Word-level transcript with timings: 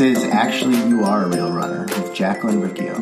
Is 0.00 0.24
Actually 0.24 0.78
You 0.88 1.04
Are 1.04 1.24
a 1.24 1.28
Real 1.28 1.52
Runner 1.52 1.82
with 1.82 2.14
Jacqueline 2.14 2.62
Riccio. 2.62 2.94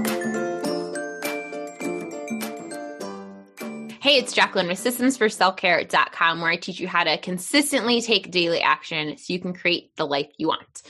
Hey, 4.01 4.17
it's 4.17 4.33
Jacqueline 4.33 4.67
with 4.67 4.83
systemsforselfcare.com 4.83 6.41
where 6.41 6.51
I 6.51 6.57
teach 6.57 6.81
you 6.81 6.89
how 6.89 7.05
to 7.05 7.17
consistently 7.19 8.01
take 8.01 8.33
daily 8.33 8.61
action 8.61 9.17
so 9.17 9.33
you 9.33 9.39
can 9.39 9.53
create 9.53 9.95
the 9.95 10.07
life 10.09 10.27
you 10.39 10.49
want. 10.49 10.83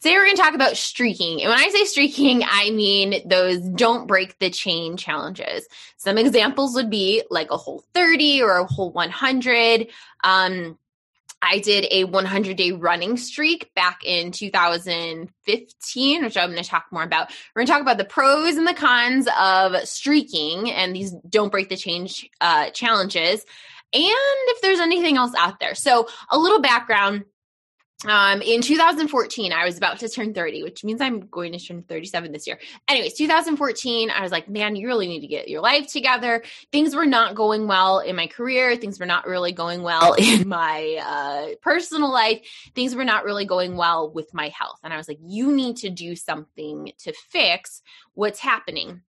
Today 0.00 0.16
we're 0.16 0.24
going 0.24 0.34
to 0.34 0.42
talk 0.42 0.54
about 0.54 0.76
streaking. 0.76 1.42
And 1.42 1.50
when 1.50 1.60
I 1.60 1.68
say 1.68 1.84
streaking, 1.84 2.42
I 2.44 2.70
mean 2.70 3.28
those 3.28 3.60
don't 3.60 4.08
break 4.08 4.36
the 4.40 4.50
chain 4.50 4.96
challenges. 4.96 5.68
Some 5.96 6.18
examples 6.18 6.74
would 6.74 6.90
be 6.90 7.22
like 7.30 7.52
a 7.52 7.56
whole 7.56 7.84
30 7.94 8.42
or 8.42 8.58
a 8.58 8.66
whole 8.66 8.90
100. 8.90 9.86
Um, 10.24 10.76
I 11.42 11.58
did 11.58 11.86
a 11.90 12.04
100 12.04 12.56
day 12.56 12.70
running 12.70 13.16
streak 13.16 13.74
back 13.74 14.04
in 14.04 14.30
2015, 14.30 16.22
which 16.22 16.36
I'm 16.36 16.50
going 16.50 16.62
to 16.62 16.68
talk 16.68 16.86
more 16.92 17.02
about. 17.02 17.30
We're 17.54 17.60
going 17.60 17.66
to 17.66 17.72
talk 17.72 17.82
about 17.82 17.98
the 17.98 18.04
pros 18.04 18.56
and 18.56 18.66
the 18.66 18.74
cons 18.74 19.26
of 19.38 19.76
streaking 19.86 20.70
and 20.70 20.94
these 20.94 21.12
don't 21.28 21.50
break 21.50 21.68
the 21.68 21.76
change 21.76 22.30
uh, 22.40 22.70
challenges, 22.70 23.44
and 23.92 24.04
if 24.04 24.62
there's 24.62 24.78
anything 24.78 25.16
else 25.16 25.34
out 25.36 25.58
there. 25.60 25.74
So, 25.74 26.08
a 26.30 26.38
little 26.38 26.60
background 26.60 27.24
um, 28.08 28.42
in 28.42 28.62
2014, 28.62 29.52
I 29.52 29.64
was 29.64 29.76
about 29.76 29.98
to 30.00 30.08
turn 30.08 30.34
30, 30.34 30.62
which 30.62 30.82
means 30.82 31.00
I'm 31.00 31.20
going 31.20 31.52
to 31.52 31.58
turn 31.58 31.82
37 31.82 32.32
this 32.32 32.46
year. 32.46 32.58
Anyways, 32.88 33.14
2014, 33.14 34.10
I 34.10 34.22
was 34.22 34.32
like, 34.32 34.48
man, 34.48 34.74
you 34.74 34.86
really 34.86 35.06
need 35.06 35.20
to 35.20 35.28
get 35.28 35.48
your 35.48 35.60
life 35.60 35.86
together. 35.86 36.42
Things 36.72 36.96
were 36.96 37.06
not 37.06 37.34
going 37.34 37.68
well 37.68 38.00
in 38.00 38.16
my 38.16 38.26
career. 38.26 38.76
Things 38.76 38.98
were 38.98 39.06
not 39.06 39.26
really 39.26 39.52
going 39.52 39.82
well 39.82 40.14
in 40.18 40.48
my 40.48 40.98
uh, 41.00 41.54
personal 41.62 42.12
life. 42.12 42.40
Things 42.74 42.94
were 42.94 43.04
not 43.04 43.24
really 43.24 43.44
going 43.44 43.76
well 43.76 44.10
with 44.10 44.34
my 44.34 44.48
health. 44.48 44.80
And 44.82 44.92
I 44.92 44.96
was 44.96 45.08
like, 45.08 45.18
you 45.22 45.52
need 45.52 45.76
to 45.78 45.90
do 45.90 46.16
something 46.16 46.92
to 47.00 47.12
fix 47.30 47.82
what's 48.14 48.40
happening 48.40 49.02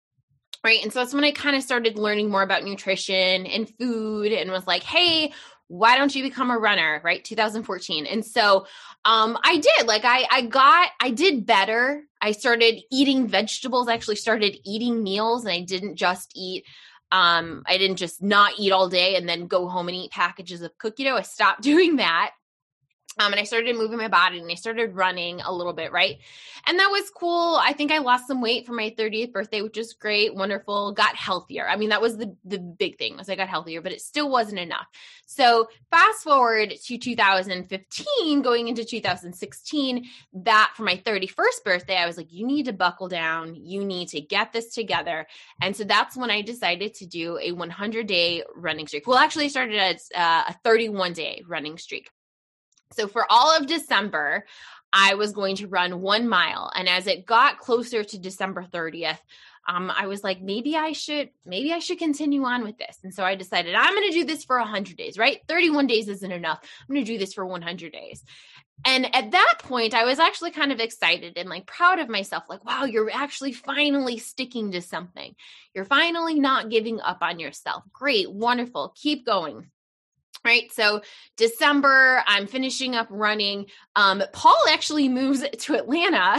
right? 0.63 0.83
And 0.83 0.93
so 0.93 0.99
that's 0.99 1.13
when 1.13 1.23
I 1.23 1.31
kind 1.31 1.55
of 1.55 1.63
started 1.63 1.97
learning 1.97 2.29
more 2.29 2.43
about 2.43 2.63
nutrition 2.63 3.45
and 3.45 3.69
food 3.79 4.31
and 4.31 4.51
was 4.51 4.67
like, 4.67 4.83
hey, 4.83 5.33
why 5.71 5.97
don't 5.97 6.13
you 6.13 6.21
become 6.21 6.51
a 6.51 6.57
runner 6.57 6.99
right? 7.01 7.23
2014 7.23 8.05
and 8.05 8.25
so 8.25 8.65
um 9.05 9.37
i 9.43 9.57
did 9.57 9.87
like 9.87 10.03
i 10.03 10.27
i 10.29 10.41
got 10.41 10.89
i 10.99 11.09
did 11.09 11.45
better. 11.45 12.03
I 12.23 12.33
started 12.33 12.81
eating 12.91 13.27
vegetables. 13.27 13.87
I 13.87 13.93
actually 13.93 14.17
started 14.17 14.57
eating 14.65 15.01
meals 15.01 15.45
and 15.45 15.53
i 15.53 15.61
didn't 15.61 15.95
just 15.95 16.33
eat 16.35 16.65
um 17.13 17.63
i 17.67 17.77
didn't 17.77 17.95
just 17.95 18.21
not 18.21 18.53
eat 18.59 18.71
all 18.73 18.89
day 18.89 19.15
and 19.15 19.27
then 19.27 19.47
go 19.47 19.69
home 19.69 19.87
and 19.87 19.95
eat 19.95 20.11
packages 20.11 20.61
of 20.61 20.77
cookie 20.77 21.05
dough. 21.05 21.15
I 21.15 21.21
stopped 21.21 21.61
doing 21.71 21.95
that 21.95 22.31
um, 23.19 23.33
and 23.33 23.39
I 23.39 23.43
started 23.43 23.75
moving 23.75 23.97
my 23.97 24.07
body 24.07 24.39
and 24.39 24.49
I 24.49 24.55
started 24.55 24.95
running 24.95 25.41
a 25.41 25.53
little 25.53 25.73
bit, 25.73 25.91
right? 25.91 26.17
And 26.65 26.79
that 26.79 26.87
was 26.87 27.09
cool. 27.09 27.59
I 27.61 27.73
think 27.73 27.91
I 27.91 27.97
lost 27.97 28.25
some 28.25 28.41
weight 28.41 28.65
for 28.65 28.71
my 28.71 28.95
30th 28.97 29.33
birthday, 29.33 29.61
which 29.61 29.77
is 29.77 29.93
great, 29.93 30.33
wonderful, 30.33 30.93
got 30.93 31.15
healthier. 31.15 31.67
I 31.67 31.75
mean, 31.75 31.89
that 31.89 32.01
was 32.01 32.17
the, 32.17 32.35
the 32.45 32.57
big 32.57 32.97
thing 32.97 33.17
was 33.17 33.29
I 33.29 33.35
got 33.35 33.49
healthier, 33.49 33.81
but 33.81 33.91
it 33.91 34.01
still 34.01 34.29
wasn't 34.29 34.59
enough. 34.59 34.87
So 35.25 35.67
fast 35.89 36.23
forward 36.23 36.73
to 36.85 36.97
2015, 36.97 38.41
going 38.41 38.69
into 38.69 38.85
2016, 38.85 40.07
that 40.33 40.71
for 40.77 40.83
my 40.83 40.95
31st 40.95 41.63
birthday, 41.65 41.97
I 41.97 42.05
was 42.05 42.15
like, 42.15 42.31
you 42.31 42.47
need 42.47 42.65
to 42.65 42.73
buckle 42.73 43.09
down. 43.09 43.55
You 43.55 43.83
need 43.83 44.07
to 44.09 44.21
get 44.21 44.53
this 44.53 44.73
together. 44.73 45.27
And 45.61 45.75
so 45.75 45.83
that's 45.83 46.15
when 46.15 46.31
I 46.31 46.41
decided 46.41 46.93
to 46.95 47.05
do 47.05 47.37
a 47.39 47.51
100 47.51 48.07
day 48.07 48.43
running 48.55 48.87
streak. 48.87 49.05
Well, 49.05 49.17
actually 49.17 49.49
started 49.49 49.77
as 49.77 50.07
uh, 50.15 50.45
a 50.47 50.55
31 50.63 51.11
day 51.11 51.43
running 51.45 51.77
streak. 51.77 52.09
So 52.93 53.07
for 53.07 53.25
all 53.29 53.55
of 53.55 53.67
December, 53.67 54.45
I 54.93 55.15
was 55.15 55.31
going 55.31 55.55
to 55.57 55.67
run 55.67 56.01
one 56.01 56.27
mile. 56.27 56.71
And 56.75 56.89
as 56.89 57.07
it 57.07 57.25
got 57.25 57.59
closer 57.59 58.03
to 58.03 58.19
December 58.19 58.65
30th, 58.71 59.19
um, 59.67 59.91
I 59.95 60.07
was 60.07 60.23
like, 60.23 60.41
maybe 60.41 60.75
I 60.75 60.91
should, 60.91 61.29
maybe 61.45 61.71
I 61.71 61.79
should 61.79 61.99
continue 61.99 62.43
on 62.43 62.63
with 62.63 62.77
this. 62.77 62.97
And 63.03 63.13
so 63.13 63.23
I 63.23 63.35
decided 63.35 63.75
I'm 63.75 63.93
going 63.93 64.09
to 64.09 64.19
do 64.19 64.25
this 64.25 64.43
for 64.43 64.57
100 64.57 64.97
days, 64.97 65.17
right? 65.17 65.39
31 65.47 65.87
days 65.87 66.07
isn't 66.07 66.31
enough. 66.31 66.59
I'm 66.61 66.93
going 66.93 67.05
to 67.05 67.11
do 67.11 67.19
this 67.19 67.33
for 67.33 67.45
100 67.45 67.91
days. 67.91 68.23
And 68.83 69.15
at 69.15 69.31
that 69.31 69.55
point, 69.59 69.93
I 69.93 70.05
was 70.05 70.17
actually 70.17 70.51
kind 70.51 70.71
of 70.71 70.79
excited 70.79 71.37
and 71.37 71.47
like 71.47 71.67
proud 71.67 71.99
of 71.99 72.09
myself. 72.09 72.43
Like, 72.49 72.65
wow, 72.65 72.85
you're 72.85 73.11
actually 73.11 73.51
finally 73.51 74.17
sticking 74.17 74.71
to 74.71 74.81
something. 74.81 75.35
You're 75.75 75.85
finally 75.85 76.39
not 76.39 76.71
giving 76.71 76.99
up 76.99 77.19
on 77.21 77.39
yourself. 77.39 77.83
Great, 77.93 78.31
wonderful. 78.31 78.93
Keep 78.95 79.27
going 79.27 79.69
right? 80.43 80.71
So 80.71 81.01
december 81.37 82.23
i'm 82.27 82.47
finishing 82.47 82.95
up 82.95 83.07
running. 83.09 83.65
Um, 83.95 84.23
paul 84.33 84.55
actually 84.69 85.09
moves 85.09 85.43
to 85.59 85.75
atlanta 85.75 86.37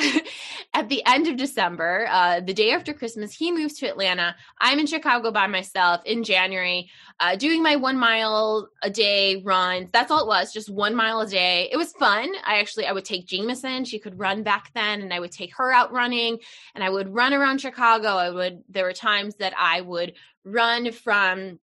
at 0.75 0.89
the 0.89 1.03
end 1.07 1.29
of 1.29 1.37
december 1.37 2.07
uh, 2.11 2.41
the 2.41 2.55
day 2.55 2.73
after 2.73 2.93
christmas 2.93 3.35
he 3.35 3.53
moves 3.53 3.75
to 3.79 3.87
atlanta. 3.87 4.37
I'm 4.61 4.79
in 4.79 4.87
chicago 4.87 5.31
by 5.31 5.47
myself 5.47 6.03
in 6.05 6.25
january 6.25 6.91
uh, 7.21 7.37
doing 7.37 7.63
my 7.63 7.77
one 7.77 7.99
mile 7.99 8.69
a 8.83 8.91
day 8.91 9.43
runs. 9.45 9.89
That's 9.93 10.11
all 10.11 10.23
it 10.23 10.27
was 10.27 10.53
just 10.53 10.71
one 10.71 10.95
mile 10.95 11.21
a 11.21 11.29
day. 11.29 11.69
It 11.71 11.77
was 11.77 11.93
fun. 11.93 12.33
I 12.45 12.59
actually 12.59 12.87
i 12.87 12.93
would 12.93 13.05
take 13.05 13.27
jameson. 13.27 13.85
She 13.85 13.99
could 13.99 14.19
run 14.19 14.43
back 14.43 14.71
then 14.75 15.03
and 15.03 15.13
i 15.13 15.21
would 15.21 15.33
take 15.33 15.57
her 15.57 15.73
out 15.73 15.93
running 15.93 16.39
and 16.75 16.85
i 16.85 16.91
would 16.91 17.13
run 17.13 17.35
around 17.35 17.61
chicago. 17.61 18.09
I 18.09 18.31
would 18.31 18.63
there 18.69 18.85
were 18.85 18.93
times 18.93 19.37
that 19.37 19.55
i 19.59 19.81
would 19.81 20.15
run 20.45 20.93
from 20.93 21.59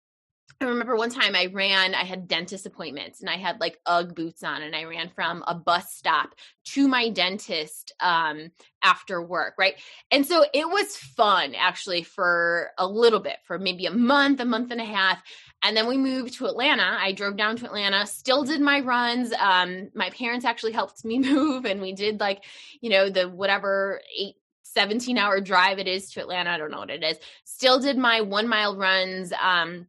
I 0.61 0.65
remember 0.65 0.97
one 0.97 1.11
time 1.11 1.37
I 1.37 1.47
ran, 1.47 1.95
I 1.95 2.05
had 2.05 2.29
dentist 2.29 2.65
appointments 2.65 3.21
and 3.21 3.29
I 3.29 3.37
had 3.37 3.61
like 3.61 3.79
Ugg 3.85 4.15
boots 4.15 4.43
on 4.43 4.63
and 4.63 4.75
I 4.75 4.85
ran 4.85 5.11
from 5.11 5.45
a 5.47 5.55
bus 5.55 5.93
stop 5.93 6.35
to 6.67 6.89
my 6.89 7.11
dentist 7.11 7.93
um, 8.01 8.51
after 8.83 9.21
work, 9.21 9.55
right? 9.59 9.75
And 10.11 10.25
so 10.25 10.47
it 10.55 10.67
was 10.67 10.97
fun 10.97 11.55
actually 11.55 12.05
for 12.05 12.71
a 12.79 12.87
little 12.87 13.21
bit, 13.21 13.37
for 13.45 13.59
maybe 13.59 13.85
a 13.85 13.91
month, 13.91 14.41
a 14.41 14.47
month 14.47 14.71
and 14.71 14.81
a 14.81 14.85
half. 14.85 15.23
And 15.63 15.77
then 15.77 15.89
we 15.89 15.99
moved 15.99 16.35
to 16.35 16.47
Atlanta. 16.47 16.97
I 16.99 17.13
drove 17.13 17.37
down 17.37 17.57
to 17.57 17.67
Atlanta, 17.67 18.07
still 18.07 18.43
did 18.43 18.63
my 18.63 18.81
runs. 18.81 19.35
Um, 19.35 19.91
my 19.95 20.09
parents 20.11 20.47
actually 20.47 20.73
helped 20.73 21.05
me 21.05 21.19
move 21.19 21.67
and 21.67 21.83
we 21.83 21.93
did 21.93 22.19
like, 22.19 22.45
you 22.81 22.89
know, 22.89 23.11
the 23.11 23.29
whatever 23.29 24.01
eight 24.19 24.37
17 24.63 25.17
hour 25.17 25.41
drive 25.41 25.79
it 25.79 25.87
is 25.87 26.11
to 26.13 26.21
Atlanta. 26.21 26.51
I 26.51 26.59
don't 26.59 26.71
know 26.71 26.79
what 26.79 26.91
it 26.91 27.03
is. 27.03 27.19
Still 27.45 27.79
did 27.79 27.99
my 27.99 28.23
one 28.23 28.49
mile 28.49 28.77
runs. 28.77 29.33
Um, 29.33 29.87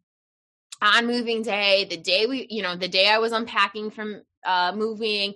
on 0.82 1.08
moving 1.08 1.42
day, 1.42 1.86
the 1.90 1.98
day 1.98 2.26
we, 2.26 2.48
you 2.50 2.62
know, 2.62 2.76
the 2.76 2.88
day 2.88 3.10
I 3.10 3.18
was 3.18 3.32
unpacking 3.32 3.92
from 3.92 4.22
uh, 4.46 4.74
moving, 4.76 5.34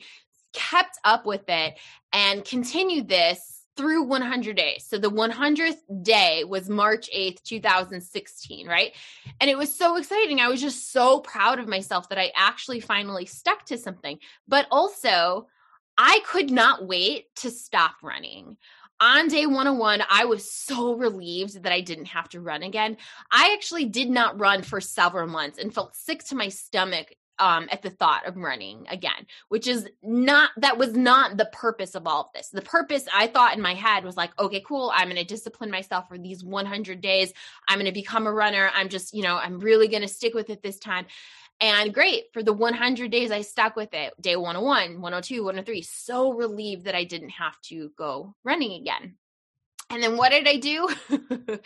kept 0.53 0.97
up 1.03 1.25
with 1.25 1.43
it 1.47 1.77
and 2.13 2.45
continued 2.45 3.07
this 3.07 3.65
through 3.77 4.03
100 4.03 4.55
days. 4.55 4.85
So 4.87 4.97
the 4.97 5.09
100th 5.09 6.03
day 6.03 6.43
was 6.43 6.69
March 6.69 7.09
8th, 7.15 7.41
2016, 7.43 8.67
right? 8.67 8.93
And 9.39 9.49
it 9.49 9.57
was 9.57 9.73
so 9.73 9.95
exciting. 9.95 10.39
I 10.39 10.49
was 10.49 10.61
just 10.61 10.91
so 10.91 11.19
proud 11.21 11.57
of 11.57 11.67
myself 11.67 12.09
that 12.09 12.19
I 12.19 12.31
actually 12.35 12.79
finally 12.79 13.25
stuck 13.25 13.65
to 13.65 13.77
something. 13.77 14.19
But 14.47 14.67
also, 14.71 15.47
I 15.97 16.19
could 16.25 16.51
not 16.51 16.85
wait 16.85 17.33
to 17.37 17.51
stop 17.51 17.95
running 18.03 18.57
on 19.01 19.27
day 19.27 19.47
101, 19.47 20.03
I 20.09 20.25
was 20.25 20.49
so 20.49 20.93
relieved 20.93 21.63
that 21.63 21.73
I 21.73 21.81
didn't 21.81 22.05
have 22.05 22.29
to 22.29 22.39
run 22.39 22.61
again. 22.61 22.97
I 23.31 23.53
actually 23.53 23.85
did 23.85 24.11
not 24.11 24.39
run 24.39 24.61
for 24.61 24.79
several 24.79 25.27
months 25.27 25.57
and 25.57 25.73
felt 25.73 25.95
sick 25.95 26.23
to 26.25 26.35
my 26.35 26.49
stomach 26.49 27.15
um, 27.39 27.67
at 27.71 27.81
the 27.81 27.89
thought 27.89 28.27
of 28.27 28.37
running 28.37 28.85
again, 28.87 29.25
which 29.49 29.65
is 29.65 29.89
not, 30.03 30.51
that 30.57 30.77
was 30.77 30.93
not 30.93 31.37
the 31.37 31.49
purpose 31.51 31.95
of 31.95 32.05
all 32.05 32.21
of 32.21 32.33
this. 32.35 32.49
The 32.49 32.61
purpose 32.61 33.05
I 33.11 33.25
thought 33.25 33.55
in 33.55 33.61
my 33.63 33.73
head 33.73 34.05
was 34.05 34.15
like, 34.15 34.29
okay, 34.39 34.63
cool. 34.65 34.91
I'm 34.93 35.07
going 35.07 35.15
to 35.15 35.23
discipline 35.23 35.71
myself 35.71 36.07
for 36.07 36.19
these 36.19 36.43
100 36.43 37.01
days. 37.01 37.33
I'm 37.67 37.79
going 37.79 37.87
to 37.87 37.91
become 37.91 38.27
a 38.27 38.31
runner. 38.31 38.69
I'm 38.75 38.89
just, 38.89 39.15
you 39.15 39.23
know, 39.23 39.37
I'm 39.37 39.59
really 39.59 39.87
going 39.87 40.03
to 40.03 40.07
stick 40.07 40.35
with 40.35 40.51
it 40.51 40.61
this 40.61 40.77
time. 40.77 41.07
And 41.61 41.93
great 41.93 42.25
for 42.33 42.41
the 42.41 42.53
100 42.53 43.11
days 43.11 43.29
I 43.29 43.41
stuck 43.41 43.75
with 43.75 43.93
it. 43.93 44.19
Day 44.19 44.35
101, 44.35 44.99
102, 44.99 45.43
103. 45.43 45.81
So 45.83 46.33
relieved 46.33 46.85
that 46.85 46.95
I 46.95 47.03
didn't 47.03 47.29
have 47.29 47.59
to 47.65 47.91
go 47.97 48.35
running 48.43 48.81
again. 48.81 49.15
And 49.91 50.01
then 50.01 50.15
what 50.15 50.29
did 50.29 50.47
I 50.47 50.55
do? 50.55 50.89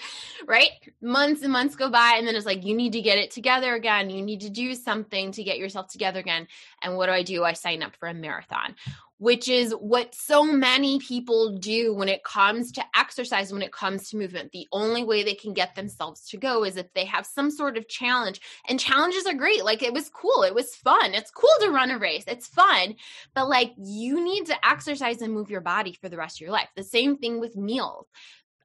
right? 0.47 0.71
Months 0.99 1.43
and 1.43 1.53
months 1.53 1.75
go 1.75 1.91
by. 1.91 2.15
And 2.17 2.27
then 2.27 2.35
it's 2.35 2.45
like, 2.45 2.65
you 2.65 2.75
need 2.75 2.93
to 2.93 3.01
get 3.01 3.19
it 3.19 3.29
together 3.29 3.75
again. 3.75 4.09
You 4.09 4.23
need 4.23 4.41
to 4.41 4.49
do 4.49 4.73
something 4.73 5.31
to 5.33 5.43
get 5.43 5.59
yourself 5.59 5.87
together 5.87 6.19
again. 6.19 6.47
And 6.81 6.97
what 6.97 7.05
do 7.05 7.11
I 7.11 7.21
do? 7.21 7.43
I 7.43 7.53
sign 7.53 7.83
up 7.83 7.95
for 7.95 8.09
a 8.09 8.13
marathon 8.15 8.75
which 9.17 9.47
is 9.47 9.71
what 9.79 10.13
so 10.13 10.43
many 10.43 10.99
people 10.99 11.57
do 11.57 11.93
when 11.93 12.09
it 12.09 12.23
comes 12.23 12.71
to 12.73 12.83
exercise, 12.95 13.53
when 13.53 13.61
it 13.61 13.71
comes 13.71 14.09
to 14.09 14.17
movement. 14.17 14.51
The 14.51 14.67
only 14.71 15.03
way 15.03 15.23
they 15.23 15.35
can 15.35 15.53
get 15.53 15.75
themselves 15.75 16.27
to 16.29 16.37
go 16.37 16.63
is 16.65 16.75
if 16.75 16.91
they 16.93 17.05
have 17.05 17.25
some 17.25 17.49
sort 17.49 17.77
of 17.77 17.87
challenge. 17.87 18.41
And 18.67 18.79
challenges 18.79 19.25
are 19.25 19.33
great. 19.33 19.63
Like 19.63 19.83
it 19.83 19.93
was 19.93 20.09
cool. 20.09 20.43
It 20.43 20.53
was 20.53 20.75
fun. 20.75 21.13
It's 21.13 21.31
cool 21.31 21.49
to 21.61 21.69
run 21.69 21.91
a 21.91 21.97
race. 21.97 22.25
It's 22.27 22.47
fun. 22.47 22.95
But 23.33 23.47
like 23.47 23.73
you 23.77 24.23
need 24.23 24.47
to 24.47 24.67
exercise 24.67 25.21
and 25.21 25.33
move 25.33 25.49
your 25.49 25.61
body 25.61 25.93
for 25.93 26.09
the 26.09 26.17
rest 26.17 26.37
of 26.37 26.41
your 26.41 26.51
life. 26.51 26.69
The 26.75 26.83
same 26.83 27.17
thing 27.17 27.39
with 27.39 27.55
meals 27.55 28.07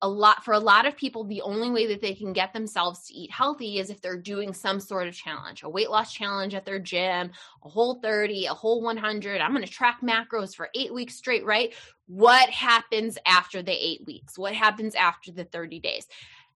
a 0.03 0.09
lot 0.09 0.45
for 0.45 0.55
a 0.55 0.59
lot 0.59 0.87
of 0.87 0.97
people 0.97 1.25
the 1.25 1.43
only 1.43 1.71
way 1.71 1.87
that 1.87 2.01
they 2.01 2.15
can 2.15 2.33
get 2.33 2.55
themselves 2.55 3.07
to 3.07 3.15
eat 3.15 3.31
healthy 3.31 3.79
is 3.79 3.91
if 3.91 4.01
they're 4.01 4.17
doing 4.17 4.55
some 4.55 4.81
sort 4.81 5.07
of 5.07 5.15
challenge 5.15 5.63
a 5.63 5.69
weight 5.69 5.91
loss 5.91 6.13
challenge 6.13 6.55
at 6.55 6.65
their 6.65 6.79
gym 6.79 7.31
a 7.65 7.69
whole 7.69 8.01
30 8.01 8.47
a 8.47 8.55
whole 8.55 8.81
100 8.83 9.41
i'm 9.43 9.53
going 9.53 9.63
to 9.63 9.71
track 9.71 10.01
macros 10.03 10.57
for 10.57 10.71
8 10.75 10.95
weeks 10.95 11.17
straight 11.17 11.45
right? 11.51 11.75
What 12.07 12.49
happens 12.51 13.19
after 13.27 13.63
the 13.63 13.73
8 13.73 14.03
weeks? 14.07 14.39
What 14.39 14.55
happens 14.55 14.95
after 14.95 15.33
the 15.33 15.45
30 15.45 15.81
days? 15.81 16.07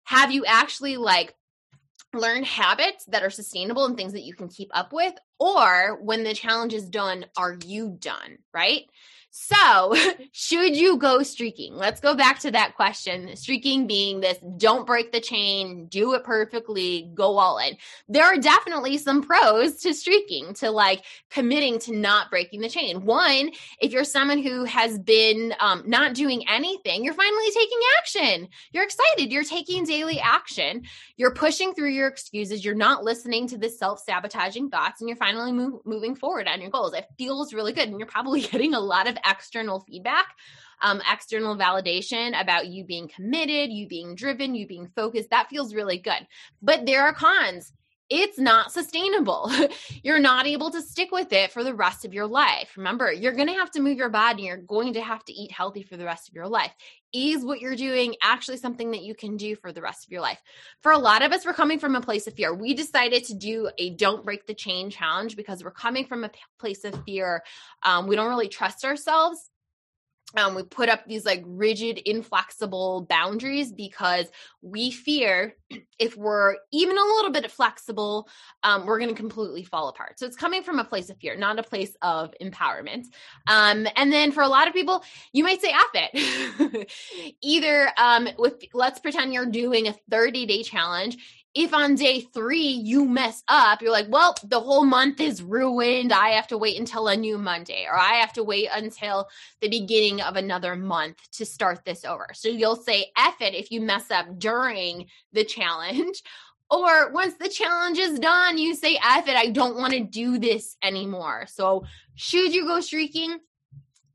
Have 0.05 0.31
you 0.31 0.45
actually 0.47 0.97
like 0.97 1.35
learned 2.13 2.47
habits 2.47 3.05
that 3.07 3.25
are 3.25 3.31
sustainable 3.31 3.87
and 3.87 3.97
things 3.97 4.13
that 4.13 4.23
you 4.23 4.35
can 4.35 4.49
keep 4.49 4.71
up 4.73 4.93
with? 4.93 5.15
Or 5.41 5.99
when 6.01 6.23
the 6.23 6.35
challenge 6.35 6.75
is 6.75 6.89
done 6.89 7.27
are 7.37 7.57
you 7.65 7.97
done 7.99 8.39
right 8.53 8.85
so, 9.37 9.97
should 10.33 10.77
you 10.77 10.97
go 10.97 11.25
streaking? 11.25 11.75
Let's 11.75 12.01
go 12.01 12.15
back 12.15 12.39
to 12.39 12.53
that 12.53 12.77
question. 12.77 13.35
Streaking 13.35 13.89
being 13.89 14.21
this 14.21 14.39
don't 14.59 14.87
break 14.87 15.11
the 15.11 15.21
chain, 15.21 15.87
do 15.87 16.15
it 16.15 16.23
perfectly, 16.23 17.11
go 17.15 17.37
all 17.37 17.59
in. 17.59 17.77
There 18.09 18.25
are 18.25 18.37
definitely 18.37 18.97
some 18.97 19.23
pros 19.23 19.81
to 19.81 19.93
streaking, 19.93 20.55
to 20.55 20.71
like 20.71 21.05
committing 21.31 21.81
to 21.81 21.97
not 21.97 22.31
breaking 22.31 22.61
the 22.61 22.69
chain. 22.69 23.05
One, 23.05 23.51
if 23.81 23.91
you're 23.91 24.05
someone 24.05 24.41
who 24.41 24.63
has 24.67 25.01
been 25.01 25.53
um, 25.59 25.83
not 25.85 26.15
doing 26.15 26.49
anything, 26.49 27.03
you're 27.03 27.13
finally 27.13 27.51
taking 27.51 27.81
action. 27.99 28.49
You're 28.71 28.85
excited. 28.85 29.33
You're 29.33 29.43
taking 29.43 29.83
daily 29.83 30.21
action. 30.21 30.85
You're 31.17 31.35
pushing 31.35 31.75
through 31.75 31.91
your 31.91 32.07
excuses. 32.07 32.65
You're 32.65 32.77
not 32.77 33.03
listening 33.03 33.49
to 33.49 33.59
the 33.59 33.69
self 33.69 33.99
sabotaging 33.99 34.71
thoughts, 34.71 35.01
and 35.01 35.09
you're 35.09 35.17
finally 35.17 35.51
moving 35.85 36.15
forward 36.15 36.47
on 36.47 36.61
your 36.61 36.71
goals. 36.71 36.95
It 36.95 37.09
feels 37.19 37.53
really 37.53 37.73
good. 37.73 37.89
And 37.89 37.99
you're 37.99 38.07
probably 38.07 38.41
getting 38.55 38.75
a 38.75 38.81
lot 38.81 39.09
of 39.09 39.19
external 39.29 39.81
feedback, 39.81 40.27
um, 40.83 41.01
external 41.11 41.57
validation 41.57 42.41
about 42.41 42.67
you 42.67 42.85
being 42.85 43.09
committed, 43.09 43.71
you 43.71 43.87
being 43.87 44.15
driven, 44.15 44.55
you 44.55 44.67
being 44.67 44.89
focused. 44.95 45.31
That 45.31 45.49
feels 45.49 45.75
really 45.75 45.99
good. 45.99 46.27
But 46.63 46.87
there 46.87 47.03
are 47.03 47.15
cons 47.15 47.73
it's 48.11 48.39
not 48.39 48.73
sustainable. 48.73 49.51
you're 50.03 50.21
not 50.21 50.47
able 50.47 50.71
to 50.71 50.83
stick 50.83 51.11
with 51.11 51.33
it 51.33 51.53
for 51.53 51.65
the 51.65 51.75
rest 51.75 52.05
of 52.05 52.13
your 52.13 52.27
life. 52.27 52.73
Remember, 52.77 53.11
you're 53.11 53.33
going 53.33 53.49
to 53.49 53.55
have 53.55 53.71
to 53.73 53.81
move 53.81 53.97
your 53.97 54.11
body. 54.11 54.45
You're 54.45 54.59
going 54.59 54.93
to 54.95 55.01
have 55.01 55.25
to 55.25 55.33
eat 55.33 55.51
healthy 55.51 55.83
for 55.83 55.97
the 55.97 56.05
rest 56.05 56.29
of 56.29 56.35
your 56.35 56.47
life. 56.47 56.73
Is 57.13 57.45
what 57.45 57.61
you're 57.61 57.77
doing 57.77 58.17
actually 58.23 58.57
something 58.59 58.91
that 58.91 59.03
you 59.03 59.15
can 59.15 59.37
do 59.37 59.57
for 59.57 59.73
the 59.73 59.81
rest 59.81 60.05
of 60.05 60.11
your 60.11 60.21
life? 60.21 60.41
For 60.83 60.93
a 60.93 60.99
lot 60.99 61.23
of 61.23 61.33
us, 61.33 61.47
we're 61.47 61.55
coming 61.55 61.79
from 61.79 61.95
a 61.95 62.01
place 62.01 62.27
of 62.27 62.35
fear. 62.35 62.53
We 62.53 62.75
decided 62.75 63.25
to 63.25 63.35
do 63.35 63.71
a 63.79 63.91
don't 63.91 64.25
break 64.25 64.47
the 64.47 64.55
chain 64.55 64.91
challenge 64.91 65.37
because 65.37 65.65
we're 65.65 65.71
coming 65.71 66.07
from 66.07 66.25
a 66.25 66.31
place 66.59 66.85
of 66.85 67.03
fear. 67.05 67.43
Um, 67.85 68.07
we 68.07 68.17
don't 68.17 68.29
really 68.29 68.49
trust 68.49 68.85
ourselves 68.85 69.51
um, 70.37 70.55
we 70.55 70.63
put 70.63 70.89
up 70.89 71.07
these 71.07 71.25
like 71.25 71.43
rigid, 71.47 71.99
inflexible 71.99 73.07
boundaries 73.09 73.73
because 73.73 74.27
we 74.63 74.91
fear 74.91 75.55
if 75.99 76.17
we're 76.17 76.57
even 76.73 76.97
a 76.97 77.05
little 77.05 77.31
bit 77.31 77.51
flexible, 77.51 78.29
um, 78.63 78.87
we're 78.87 78.99
going 78.99 79.11
to 79.11 79.17
completely 79.17 79.65
fall 79.65 79.89
apart. 79.89 80.19
So 80.19 80.27
it's 80.27 80.37
coming 80.37 80.63
from 80.63 80.79
a 80.79 80.85
place 80.85 81.11
of 81.11 81.19
fear, 81.19 81.37
not 81.37 81.59
a 81.59 81.63
place 81.63 81.97
of 82.03 82.35
empowerment. 82.41 83.05
Um, 83.47 83.87
and 83.97 84.13
then 84.13 84.33
for 84.33 84.43
a 84.43 84.49
lot 84.49 84.69
of 84.69 84.75
people, 84.75 85.05
you 85.33 85.45
might 85.45 85.61
say, 85.61 85.73
F 85.73 85.91
it. 85.95 86.91
Either 87.43 87.91
um, 87.97 88.29
with, 88.39 88.65
let's 88.73 88.99
pretend 88.99 89.33
you're 89.33 89.47
doing 89.47 89.89
a 89.89 89.95
30 90.11 90.47
day 90.47 90.63
challenge 90.63 91.44
if 91.55 91.73
on 91.73 91.95
day 91.95 92.21
three 92.21 92.67
you 92.67 93.05
mess 93.05 93.43
up, 93.49 93.81
you're 93.81 93.93
like, 93.93 94.09
well, 94.09 94.35
the 94.45 94.59
whole 94.59 94.85
month 94.85 95.21
is 95.21 95.41
ruined. 95.41 96.13
I 96.13 96.31
have 96.31 96.49
to 96.49 96.59
wait 96.59 96.79
until 96.79 97.07
a 97.07 97.17
new 97.17 97.39
Monday, 97.39 97.87
or 97.89 97.97
I 97.97 98.15
have 98.15 98.33
to 98.35 98.45
wait 98.45 98.69
until 98.73 99.29
the 99.61 99.69
beginning 99.69 100.21
of 100.21 100.37
another 100.37 100.75
month 100.75 101.19
to 101.33 101.47
start 101.47 101.85
this 101.85 102.05
over. 102.05 102.29
So 102.35 102.49
you'll 102.49 102.77
say 102.77 103.13
F 103.17 103.41
it 103.41 103.55
if 103.55 103.71
you 103.71 103.81
mess 103.81 104.11
up 104.11 104.39
during 104.39 105.07
the 105.33 105.45
challenge. 105.45 106.23
Or 106.71 107.13
once 107.13 107.35
the 107.35 107.51
challenge 107.51 107.99
is 107.99 108.19
done, 108.19 108.57
you 108.57 108.75
say 108.75 108.99
F 109.05 109.29
it, 109.29 109.37
I 109.37 109.51
don't 109.51 109.77
want 109.77 109.93
to 109.93 110.01
do 110.01 110.39
this 110.39 110.77
anymore. 110.83 111.45
So 111.47 111.85
should 112.15 112.55
you 112.55 112.65
go 112.65 112.81
streaking? 112.81 113.39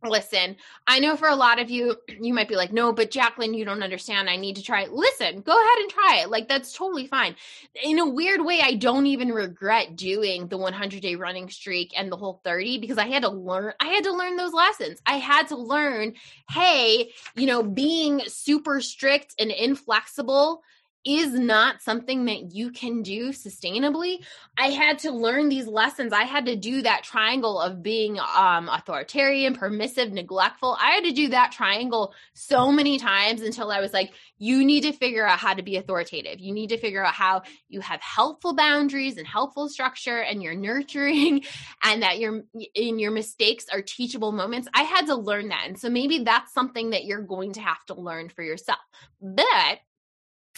Listen, 0.03 0.55
I 0.87 0.99
know 0.99 1.15
for 1.15 1.27
a 1.27 1.35
lot 1.35 1.59
of 1.59 1.69
you, 1.69 1.95
you 2.19 2.33
might 2.33 2.47
be 2.47 2.55
like, 2.55 2.71
no, 2.71 2.93
but 2.93 3.11
Jacqueline, 3.11 3.53
you 3.53 3.65
don't 3.65 3.83
understand. 3.83 4.29
I 4.29 4.35
need 4.35 4.55
to 4.55 4.63
try 4.63 4.83
it. 4.83 4.91
Listen, 4.91 5.41
go 5.41 5.51
ahead 5.51 5.77
and 5.79 5.89
try 5.89 6.19
it. 6.21 6.29
Like, 6.29 6.47
that's 6.47 6.73
totally 6.73 7.07
fine. 7.07 7.35
In 7.83 7.99
a 7.99 8.07
weird 8.07 8.43
way, 8.43 8.61
I 8.61 8.75
don't 8.75 9.05
even 9.07 9.29
regret 9.29 9.95
doing 9.95 10.47
the 10.47 10.57
100 10.57 11.01
day 11.01 11.15
running 11.15 11.49
streak 11.49 11.93
and 11.97 12.11
the 12.11 12.17
whole 12.17 12.41
30 12.43 12.79
because 12.79 12.97
I 12.97 13.07
had 13.07 13.23
to 13.23 13.29
learn, 13.29 13.73
I 13.79 13.87
had 13.87 14.03
to 14.05 14.13
learn 14.13 14.37
those 14.37 14.53
lessons. 14.53 15.01
I 15.05 15.17
had 15.17 15.47
to 15.49 15.57
learn, 15.57 16.13
hey, 16.49 17.11
you 17.35 17.47
know, 17.47 17.63
being 17.63 18.21
super 18.27 18.81
strict 18.81 19.35
and 19.39 19.51
inflexible 19.51 20.63
is 21.05 21.33
not 21.33 21.81
something 21.81 22.25
that 22.25 22.53
you 22.53 22.71
can 22.71 23.01
do 23.01 23.29
sustainably. 23.29 24.23
I 24.57 24.67
had 24.67 24.99
to 24.99 25.11
learn 25.11 25.47
these 25.47 25.65
lessons. 25.65 26.11
I 26.11 26.23
had 26.23 26.45
to 26.47 26.57
do 26.57 26.81
that 26.81 27.03
triangle 27.03 27.59
of 27.59 27.81
being 27.81 28.19
um, 28.19 28.67
authoritarian, 28.67 29.55
permissive, 29.55 30.11
neglectful. 30.11 30.77
I 30.79 30.91
had 30.91 31.05
to 31.05 31.11
do 31.11 31.29
that 31.29 31.53
triangle 31.53 32.13
so 32.33 32.71
many 32.71 32.99
times 32.99 33.41
until 33.41 33.71
I 33.71 33.79
was 33.79 33.93
like, 33.93 34.11
you 34.37 34.65
need 34.65 34.81
to 34.81 34.91
figure 34.91 35.25
out 35.25 35.39
how 35.39 35.53
to 35.53 35.63
be 35.63 35.77
authoritative. 35.77 36.39
You 36.39 36.53
need 36.53 36.69
to 36.69 36.77
figure 36.77 37.05
out 37.05 37.13
how 37.13 37.43
you 37.69 37.79
have 37.79 38.01
helpful 38.01 38.53
boundaries 38.53 39.17
and 39.17 39.25
helpful 39.25 39.69
structure 39.69 40.19
and 40.19 40.43
you're 40.43 40.55
nurturing 40.69 41.45
and 41.83 42.03
that 42.03 42.19
your 42.19 42.43
in 42.75 42.99
your 42.99 43.11
mistakes 43.11 43.65
are 43.71 43.81
teachable 43.81 44.31
moments. 44.31 44.67
I 44.73 44.83
had 44.83 45.05
to 45.07 45.15
learn 45.15 45.49
that. 45.49 45.63
And 45.65 45.79
so 45.79 45.89
maybe 45.89 46.23
that's 46.23 46.53
something 46.53 46.89
that 46.89 47.05
you're 47.05 47.21
going 47.21 47.53
to 47.53 47.61
have 47.61 47.83
to 47.85 47.93
learn 47.93 48.29
for 48.29 48.43
yourself. 48.43 48.79
But 49.21 49.79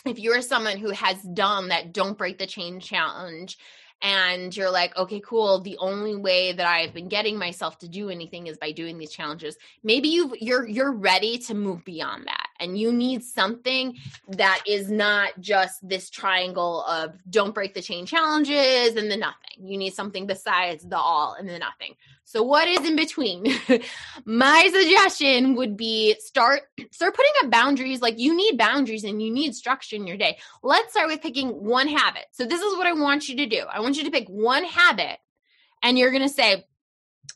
if 0.06 0.20
you're 0.20 0.42
someone 0.42 0.78
who 0.78 0.92
has 0.92 1.22
done 1.22 1.70
that 1.70 1.94
don't 1.94 2.18
break 2.18 2.38
the 2.38 2.48
chain 2.48 2.80
challenge 2.80 3.58
and 4.02 4.56
you're 4.56 4.72
like 4.72 4.96
okay 4.98 5.20
cool 5.20 5.62
the 5.62 5.78
only 5.80 6.16
way 6.16 6.54
that 6.54 6.66
i've 6.66 6.94
been 6.94 7.08
getting 7.08 7.38
myself 7.38 7.78
to 7.78 7.88
do 7.88 8.10
anything 8.10 8.48
is 8.48 8.58
by 8.58 8.72
doing 8.72 8.98
these 8.98 9.12
challenges 9.12 9.58
maybe 9.84 10.10
you 10.10 10.36
you're 10.40 10.68
you're 10.68 10.92
ready 10.92 11.38
to 11.38 11.54
move 11.54 11.84
beyond 11.86 12.26
that 12.26 12.48
and 12.62 12.78
you 12.78 12.94
need 12.94 13.24
something 13.24 13.98
that 14.30 14.62
is 14.68 14.90
not 14.90 15.32
just 15.40 15.88
this 15.88 16.10
triangle 16.10 16.84
of 16.84 17.14
don't 17.30 17.54
break 17.54 17.74
the 17.74 17.82
chain 17.82 18.06
challenges 18.06 18.96
and 18.96 19.12
the 19.12 19.18
nothing 19.18 19.58
you 19.60 19.78
need 19.78 19.94
something 19.94 20.28
besides 20.28 20.88
the 20.88 20.98
all 20.98 21.36
and 21.38 21.50
the 21.50 21.60
nothing 21.60 21.96
so 22.32 22.44
what 22.44 22.66
is 22.70 22.88
in 22.88 22.96
between? 22.96 23.46
My 24.26 24.70
suggestion 24.72 25.56
would 25.56 25.76
be 25.76 26.16
start 26.20 26.62
start 26.92 27.14
putting 27.14 27.32
up 27.44 27.52
boundaries. 27.52 28.02
Like 28.02 28.20
you 28.20 28.34
need 28.34 28.58
boundaries 28.58 29.04
and 29.04 29.22
you 29.22 29.30
need 29.30 29.54
structure 29.54 29.98
in 29.98 30.08
your 30.08 30.16
day. 30.16 30.38
Let's 30.64 30.94
start 30.94 31.10
with 31.10 31.22
picking 31.22 31.50
one 31.50 31.90
habit. 31.90 32.24
So 32.32 32.46
this 32.46 32.62
is 32.62 32.78
what 32.78 32.88
I 32.88 32.94
want 32.94 33.28
you 33.28 33.36
to 33.36 33.48
do. 33.48 33.66
I 33.70 33.82
want 33.82 33.98
you 33.98 34.06
to 34.06 34.12
pick 34.12 34.30
one 34.30 34.64
habit 34.64 35.18
and 35.84 36.00
you're 36.00 36.12
going 36.12 36.22
to 36.22 36.30
say 36.30 36.54
I'm 36.54 36.62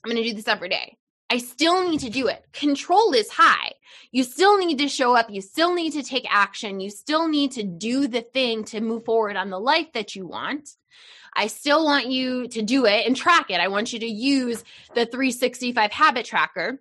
going 0.05 0.15
to 0.15 0.29
do 0.29 0.33
this 0.33 0.47
every 0.47 0.69
day. 0.69 0.97
I 1.29 1.39
still 1.39 1.89
need 1.89 2.01
to 2.01 2.09
do 2.09 2.27
it. 2.27 2.45
Control 2.53 3.13
is 3.13 3.29
high. 3.29 3.73
You 4.11 4.23
still 4.23 4.57
need 4.57 4.77
to 4.77 4.87
show 4.87 5.15
up. 5.15 5.29
You 5.29 5.41
still 5.41 5.73
need 5.73 5.93
to 5.93 6.03
take 6.03 6.25
action. 6.29 6.79
You 6.79 6.89
still 6.89 7.27
need 7.27 7.53
to 7.53 7.63
do 7.63 8.07
the 8.07 8.21
thing 8.21 8.63
to 8.65 8.79
move 8.79 9.05
forward 9.05 9.35
on 9.35 9.49
the 9.49 9.59
life 9.59 9.91
that 9.93 10.15
you 10.15 10.27
want. 10.27 10.69
I 11.35 11.47
still 11.47 11.83
want 11.83 12.07
you 12.07 12.47
to 12.49 12.61
do 12.61 12.85
it 12.85 13.05
and 13.05 13.15
track 13.15 13.49
it. 13.49 13.59
I 13.59 13.67
want 13.67 13.91
you 13.91 13.99
to 13.99 14.05
use 14.05 14.63
the 14.93 15.05
365 15.05 15.91
habit 15.91 16.25
tracker. 16.25 16.79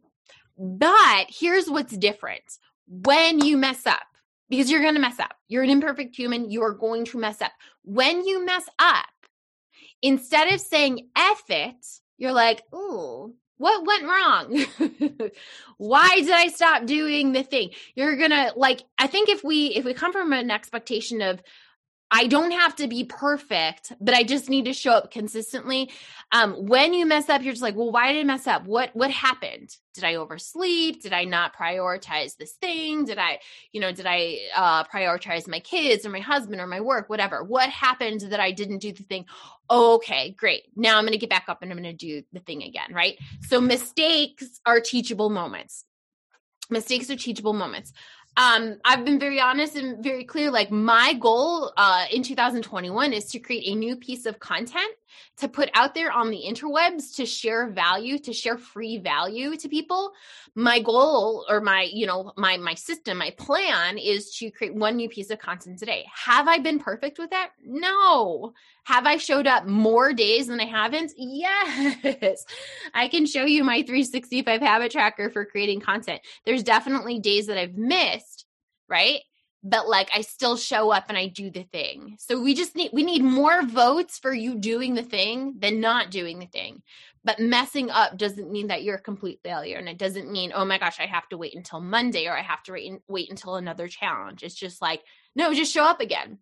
But 0.57 1.27
here's 1.29 1.69
what's 1.69 1.97
different 1.97 2.45
when 2.87 3.41
you 3.41 3.57
mess 3.57 3.87
up, 3.87 4.07
because 4.49 4.71
you're 4.71 4.83
going 4.83 4.95
to 4.95 5.01
mess 5.01 5.19
up. 5.19 5.35
You're 5.49 5.65
an 5.65 5.71
imperfect 5.71 6.15
human. 6.15 6.51
You 6.51 6.63
are 6.63 6.75
going 6.75 7.07
to 7.07 7.19
mess 7.19 7.43
up. 7.43 7.51
When 7.83 8.25
you 8.25 8.45
mess 8.45 8.69
up, 8.79 9.07
instead 10.03 10.53
of 10.53 10.61
saying 10.61 11.09
F 11.17 11.43
it, 11.49 11.85
you're 12.19 12.33
like, 12.33 12.63
ooh, 12.73 13.35
what 13.65 13.87
went 13.87 14.05
wrong? 14.05 15.31
Why 15.79 16.17
did 16.17 16.33
I 16.33 16.49
stop 16.49 16.85
doing 16.85 17.33
the 17.33 17.43
thing? 17.43 17.71
You're 17.95 18.17
gonna 18.17 18.53
like, 18.57 18.83
I 18.99 19.07
think 19.07 19.31
if 19.31 19.43
we 19.43 19.69
if 19.69 19.87
we 19.87 19.95
come 19.95 20.13
from 20.13 20.35
an 20.35 20.51
expectation 20.51 21.23
of 21.23 21.43
I 22.17 22.29
don't 22.29 22.53
have 22.53 22.77
to 22.77 22.87
be 22.87 23.03
perfect, 23.03 23.93
but 24.01 24.15
I 24.15 24.23
just 24.23 24.49
need 24.49 24.67
to 24.67 24.73
show 24.73 24.93
up 24.93 25.11
consistently. 25.11 25.91
Um, 26.31 26.53
when 26.69 26.95
you 26.95 27.07
mess 27.07 27.29
up, 27.29 27.43
you're 27.43 27.53
just 27.53 27.63
like, 27.63 27.75
well, 27.75 27.91
why 27.91 28.13
did 28.13 28.21
I 28.21 28.23
mess 28.23 28.47
up? 28.47 28.67
What 28.67 28.91
what 28.95 29.11
happened? 29.11 29.77
Did 29.95 30.05
I 30.05 30.15
oversleep? 30.15 31.03
Did 31.03 31.13
I 31.13 31.25
not 31.25 31.57
prioritize 31.57 32.37
this 32.37 32.53
thing? 32.53 33.05
Did 33.05 33.19
I, 33.19 33.41
you 33.73 33.81
know, 33.81 33.91
did 33.91 34.07
I 34.07 34.39
uh, 34.55 34.85
prioritize 34.85 35.49
my 35.49 35.59
kids 35.59 36.07
or 36.07 36.11
my 36.11 36.21
husband 36.21 36.61
or 36.61 36.69
my 36.69 36.81
work? 36.81 37.09
Whatever. 37.09 37.43
What 37.43 37.69
happened 37.69 38.21
that 38.21 38.39
I 38.39 38.53
didn't 38.53 38.79
do 38.79 38.93
the 38.93 39.03
thing? 39.03 39.27
Oh, 39.69 39.97
okay, 39.97 40.37
great. 40.39 40.63
Now 40.77 40.99
I'm 40.99 41.05
going 41.05 41.13
to 41.13 41.19
get 41.19 41.31
back 41.31 41.47
up 41.49 41.63
and 41.63 41.73
I'm 41.73 41.79
going 41.79 41.97
to 41.97 42.07
do 42.07 42.23
the 42.33 42.39
thing 42.39 42.63
again, 42.63 42.93
right? 42.93 43.19
So 43.49 43.61
mistakes 43.61 44.61
are 44.65 44.79
teachable 44.79 45.31
moments. 45.31 45.85
Mistakes 46.71 47.11
are 47.11 47.17
teachable 47.17 47.55
moments 47.55 47.93
um, 48.37 48.77
I've 48.85 49.05
been 49.05 49.19
very 49.19 49.41
honest 49.41 49.77
and 49.77 50.03
very 50.03 50.25
clear. 50.25 50.51
Like 50.51 50.71
my 50.71 51.15
goal 51.15 51.73
uh, 51.77 52.07
in 52.11 52.23
2021 52.23 53.13
is 53.13 53.27
to 53.27 53.39
create 53.39 53.67
a 53.67 53.75
new 53.75 53.97
piece 53.97 54.27
of 54.27 54.41
content 54.41 54.93
to 55.39 55.49
put 55.49 55.71
out 55.75 55.95
there 55.95 56.13
on 56.13 56.31
the 56.31 56.45
interwebs 56.47 57.17
to 57.17 57.27
share 57.27 57.69
value, 57.69 58.19
to 58.21 58.33
share 58.33 58.59
free 58.59 58.99
value 58.99 59.57
to 59.57 59.69
people. 59.69 60.13
My 60.55 60.81
goal 60.81 61.45
or 61.49 61.61
my, 61.61 61.89
you 61.93 62.07
know, 62.07 62.33
my 62.37 62.57
my 62.57 62.75
system, 62.75 63.19
my 63.19 63.31
plan 63.31 63.99
is 63.99 64.37
to 64.37 64.51
create 64.51 64.75
one 64.75 64.97
new 64.97 65.09
piece 65.09 65.31
of 65.31 65.39
content 65.39 65.79
today. 65.79 66.07
Have 66.27 66.49
I 66.49 66.59
been 66.59 66.79
perfect 66.79 67.19
with 67.19 67.31
that? 67.31 67.51
No. 67.65 68.53
Have 68.85 69.07
I 69.07 69.17
showed 69.17 69.47
up 69.47 69.67
more 69.67 70.13
days 70.13 70.47
than 70.47 70.61
I 70.61 70.67
haven't? 70.67 71.13
Yes. 71.17 72.45
I 72.95 73.09
can 73.09 73.27
show 73.27 73.45
you 73.45 73.65
my 73.65 73.83
365 73.83 74.61
habit 74.61 74.93
tracker 74.93 75.31
for 75.31 75.45
creating 75.45 75.81
content. 75.81 76.21
There's 76.45 76.63
definitely 76.63 77.19
days 77.19 77.47
that 77.47 77.59
I've 77.59 77.77
missed, 77.77 78.45
right? 78.89 79.21
But 79.65 79.89
like 79.89 80.11
I 80.15 80.21
still 80.21 80.57
show 80.59 80.91
up 80.91 81.07
and 81.09 81.17
I 81.17 81.27
do 81.27 81.51
the 81.51 81.63
thing. 81.63 82.17
So 82.21 82.41
we 82.41 82.55
just 82.55 82.77
need 82.77 82.91
we 82.93 83.03
need 83.03 83.23
more 83.23 83.63
votes 83.63 84.19
for 84.19 84.33
you 84.33 84.57
doing 84.57 84.95
the 84.95 85.03
thing 85.03 85.55
than 85.59 85.81
not 85.81 86.11
doing 86.11 86.39
the 86.39 86.47
thing. 86.47 86.83
But 87.25 87.41
messing 87.41 87.91
up 87.91 88.19
doesn't 88.19 88.53
mean 88.53 88.67
that 88.67 88.83
you're 88.83 88.97
a 88.97 89.01
complete 89.01 89.41
failure 89.43 89.79
and 89.79 89.89
it 89.89 89.97
doesn't 89.97 90.31
mean 90.31 90.53
oh 90.55 90.67
my 90.67 90.79
gosh 90.79 91.01
I 91.01 91.07
have 91.07 91.27
to 91.31 91.39
wait 91.39 91.57
until 91.57 91.81
Monday 91.81 92.29
or 92.29 92.37
I 92.37 92.43
have 92.43 92.63
to 92.65 92.73
wait, 92.73 92.93
wait 93.09 93.31
until 93.31 93.57
another 93.57 93.89
challenge. 93.89 94.43
It's 94.43 94.55
just 94.55 94.83
like 94.83 95.03
no, 95.35 95.55
just 95.55 95.73
show 95.73 95.85
up 95.85 96.01
again 96.01 96.39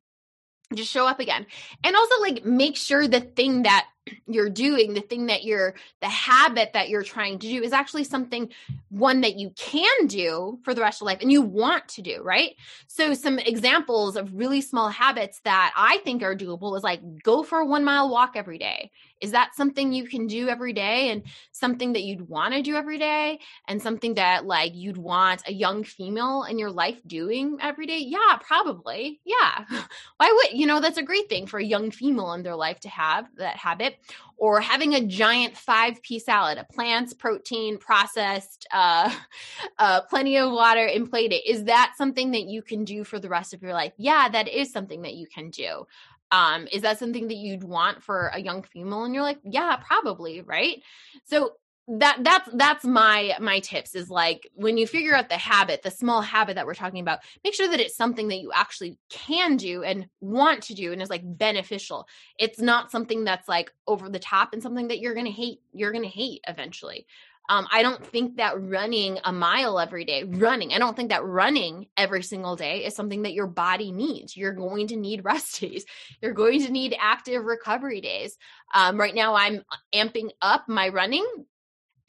just 0.75 0.91
show 0.91 1.07
up 1.07 1.21
again 1.21 1.45
and 1.85 1.95
also 1.95 2.21
like 2.23 2.47
make 2.47 2.77
sure 2.77 3.07
the 3.07 3.21
thing 3.21 3.65
that 3.65 3.87
you're 4.27 4.51
doing 4.51 4.95
the 4.95 5.01
thing 5.01 5.27
that 5.27 5.45
you're 5.45 5.75
the 6.01 6.09
habit 6.09 6.73
that 6.75 6.89
you're 6.89 7.03
trying 7.03 7.39
to 7.39 7.49
do 7.49 7.63
is 7.63 7.73
actually 7.73 8.05
something 8.05 8.49
one 8.91 9.23
that 9.23 9.39
you 9.39 9.51
can 9.57 10.07
do 10.07 10.59
for 10.63 10.75
the 10.75 10.81
rest 10.81 11.01
of 11.01 11.07
life 11.07 11.19
and 11.21 11.33
you 11.33 11.43
want 11.43 11.87
to 11.89 12.03
do 12.03 12.23
right? 12.23 12.55
So 12.87 13.15
some 13.15 13.39
examples 13.39 14.17
of 14.17 14.35
really 14.35 14.61
small 14.61 14.89
habits 14.89 15.41
that 15.45 15.73
i 15.77 15.99
think 15.99 16.23
are 16.23 16.37
doable 16.37 16.77
is 16.77 16.83
like 16.83 17.01
go 17.23 17.43
for 17.43 17.59
a 17.59 17.67
one 17.67 17.85
mile 17.85 18.11
walk 18.11 18.33
every 18.37 18.59
day. 18.59 18.91
Is 19.21 19.33
that 19.33 19.55
something 19.55 19.93
you 19.93 20.09
can 20.09 20.27
do 20.27 20.49
every 20.49 20.73
day 20.73 21.11
and 21.11 21.23
something 21.53 21.93
that 21.93 22.03
you'd 22.03 22.29
want 22.29 22.55
to 22.55 22.63
do 22.63 22.75
every 22.75 22.99
day 22.99 23.39
and 23.69 23.81
something 23.81 24.15
that 24.15 24.45
like 24.47 24.75
you'd 24.75 24.97
want 24.97 25.43
a 25.47 25.53
young 25.53 25.85
female 25.85 26.45
in 26.45 26.59
your 26.59 26.71
life 26.71 27.01
doing 27.07 27.59
every 27.61 27.87
day? 27.87 27.99
Yeah 27.99 28.39
probably. 28.41 29.21
Yeah. 29.25 29.65
Why 30.17 30.33
would 30.33 30.59
you 30.59 30.67
know 30.67 30.81
that's 30.81 30.99
a 30.99 31.03
great 31.03 31.29
thing 31.29 31.47
for 31.47 31.59
a 31.59 31.65
young 31.65 31.91
female 31.91 32.33
in 32.33 32.43
their 32.43 32.57
life 32.57 32.81
to 32.81 32.89
have 32.89 33.27
that 33.37 33.57
habit 33.57 33.97
or 34.37 34.61
having 34.61 34.95
a 34.95 35.07
giant 35.07 35.57
five 35.57 36.03
piece 36.03 36.25
salad, 36.25 36.59
a 36.59 36.65
plants, 36.65 37.15
protein, 37.15 37.79
processed, 37.79 38.67
uh, 38.73 39.15
uh, 39.79 40.01
plenty 40.03 40.37
of 40.37 40.51
water, 40.51 40.85
and 40.85 41.09
plate 41.09 41.33
it. 41.33 41.47
Is 41.47 41.65
that 41.65 41.95
something 41.97 42.33
that 42.33 42.47
you 42.47 42.63
can 42.63 42.85
do 42.85 43.05
for 43.05 43.19
the 43.19 43.29
rest 43.29 43.55
of 43.55 43.63
your 43.63 43.73
life? 43.73 43.93
Yeah, 43.97 44.29
that 44.29 44.49
is 44.49 44.73
something 44.73 45.03
that 45.03 45.15
you 45.15 45.27
can 45.27 45.51
do. 45.51 45.87
Um, 46.33 46.67
is 46.73 46.83
that 46.83 46.99
something 46.99 47.29
that 47.29 47.37
you'd 47.37 47.63
want 47.63 48.03
for 48.03 48.29
a 48.29 48.41
young 48.41 48.63
female 48.63 49.05
in 49.05 49.13
your 49.13 49.23
life? 49.23 49.37
Yeah, 49.45 49.77
probably, 49.77 50.41
right? 50.41 50.83
So 51.25 51.53
that 51.89 52.19
that's 52.23 52.49
that's 52.55 52.85
my 52.85 53.35
my 53.41 53.59
tips 53.59 53.97
is 53.97 54.09
like 54.09 54.49
when 54.55 54.79
you 54.79 54.87
figure 54.87 55.17
out 55.17 55.29
the 55.29 55.37
habit 55.37 55.83
the 55.83 55.91
small 55.91 56.21
habit 56.21 56.55
that 56.55 56.65
we're 56.65 56.75
talking 56.75 57.01
about 57.01 57.19
make 57.43 57.55
sure 57.55 57.69
that 57.69 57.81
it's 57.81 57.97
something 57.97 58.29
that 58.29 58.41
you 58.41 58.53
actually 58.55 58.97
can 59.11 59.57
do 59.57 59.83
and 59.83 60.07
want 60.21 60.63
to 60.63 60.75
do 60.75 60.93
and 60.93 61.03
is 61.03 61.11
like 61.11 61.23
beneficial. 61.25 62.07
It's 62.39 62.61
not 62.61 62.93
something 62.93 63.25
that's 63.25 63.49
like 63.49 63.73
over 63.89 64.09
the 64.09 64.21
top 64.21 64.53
and 64.53 64.63
something 64.63 64.89
that 64.89 65.01
you're 65.01 65.15
gonna 65.15 65.31
hate 65.31 65.59
you're 65.73 65.93
gonna 65.93 66.07
hate 66.07 66.43
eventually. 66.47 67.07
Um, 67.49 67.67
i 67.73 67.83
don't 67.83 68.07
think 68.07 68.37
that 68.37 68.63
running 68.63 69.19
a 69.25 69.33
mile 69.33 69.81
every 69.81 70.05
day 70.05 70.23
running 70.23 70.73
i 70.73 70.79
don't 70.79 70.95
think 70.95 71.11
that 71.11 71.25
running 71.25 71.89
every 71.97 72.23
single 72.23 72.55
day 72.55 72.85
is 72.85 72.95
something 72.95 73.23
that 73.23 73.33
your 73.33 73.49
body 73.49 73.91
needs. 73.91 74.37
You're 74.37 74.53
going 74.53 74.87
to 74.87 74.97
need 74.97 75.25
rest 75.25 75.61
days. 75.61 75.85
You're 76.23 76.35
going 76.35 76.65
to 76.65 76.71
need 76.71 76.97
active 77.01 77.45
recovery 77.45 78.01
days. 78.01 78.39
Um, 78.73 78.99
right 78.99 79.15
now 79.15 79.35
i'm 79.35 79.65
amping 79.93 80.31
up 80.41 80.69
my 80.69 80.89
running 80.89 81.27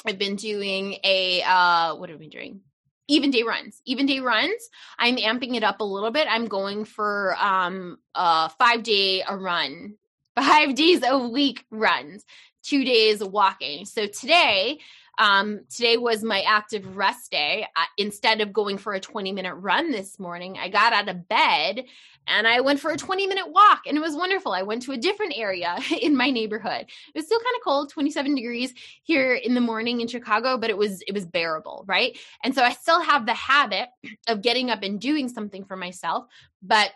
I've 0.06 0.18
been 0.20 0.36
doing 0.36 0.98
a 1.04 1.42
uh 1.44 1.96
what 1.96 2.10
have 2.10 2.20
we 2.20 2.26
been 2.26 2.38
doing? 2.38 2.62
Even 3.08 3.32
day 3.32 3.44
runs. 3.44 3.82
Even 3.86 4.06
day 4.06 4.20
runs. 4.20 4.70
I'm 4.98 5.18
amping 5.18 5.56
it 5.56 5.64
up 5.64 5.82
a 5.82 5.86
little 5.86 6.12
bit. 6.12 6.28
I'm 6.30 6.48
going 6.48 6.86
for 6.86 7.36
um 7.40 7.98
5 8.16 8.84
day 8.84 9.24
a 9.28 9.36
run. 9.36 9.96
5 10.36 10.76
days 10.76 11.02
a 11.06 11.18
week 11.28 11.66
runs. 11.70 12.26
2 12.64 12.84
days 12.84 13.24
walking. 13.24 13.86
So 13.86 14.08
today 14.08 14.80
um, 15.20 15.62
today 15.70 15.98
was 15.98 16.24
my 16.24 16.42
active 16.42 16.98
rest 16.98 17.32
day. 17.32 17.68
Instead 17.98 18.42
of 18.42 18.52
going 18.52 18.78
for 18.78 18.94
a 18.94 19.00
20 19.00 19.32
minute 19.32 19.56
run 19.56 19.92
this 19.92 20.20
morning, 20.20 20.58
I 20.58 20.70
got 20.70 20.94
out 20.94 21.10
of 21.10 21.28
bed 21.28 21.86
and 22.28 22.48
I 22.48 22.62
went 22.62 22.80
for 22.80 22.92
a 22.92 22.98
20 22.98 23.28
minute 23.28 23.52
walk 23.52 23.82
and 23.88 23.98
it 23.98 24.02
was 24.02 24.16
wonderful. 24.16 24.52
I 24.52 24.64
went 24.64 24.84
to 24.84 24.92
a 24.92 24.98
different 24.98 25.34
area 25.36 25.78
in 26.02 26.16
my 26.16 26.30
neighborhood. 26.30 26.86
It 27.14 27.16
was 27.16 27.26
still 27.26 27.40
kind 27.40 27.56
of 27.58 27.64
cold, 27.64 27.90
27 27.92 28.36
degrees 28.36 28.74
here 29.04 29.34
in 29.34 29.54
the 29.54 29.62
morning 29.62 30.02
in 30.02 30.08
Chicago, 30.08 30.58
but 30.58 30.70
it 30.70 30.78
was 30.78 31.02
it 31.08 31.14
was 31.14 31.26
bearable, 31.26 31.84
right? 31.88 32.18
And 32.44 32.56
so 32.56 32.64
I 32.64 32.72
still 32.74 33.02
have 33.02 33.26
the 33.26 33.34
habit 33.34 33.90
of 34.28 34.42
getting 34.42 34.70
up 34.70 34.84
and 34.84 35.00
doing 35.00 35.30
something 35.30 35.66
for 35.66 35.76
myself, 35.76 36.26
but 36.62 36.92